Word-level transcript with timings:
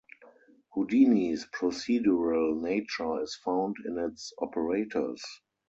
Houdini's 0.73 1.45
procedural 1.53 2.59
nature 2.59 3.21
is 3.21 3.35
found 3.35 3.75
in 3.85 3.99
its 3.99 4.33
operators. 4.39 5.21